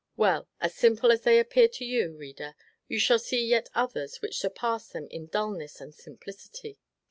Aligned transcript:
Well, 0.17 0.49
as 0.59 0.73
simple 0.73 1.11
as 1.11 1.21
they 1.21 1.43
seem 1.53 1.69
to 1.69 1.85
you, 1.85 2.17
reader, 2.17 2.55
you 2.87 2.97
shall 2.97 3.19
yet 3.19 3.21
see 3.23 3.61
others 3.75 4.19
which 4.19 4.39
surpass 4.39 4.87
them 4.89 5.07
in 5.11 5.27
dullness 5.27 5.79
and 5.79 5.93
simplicity. 5.93 6.79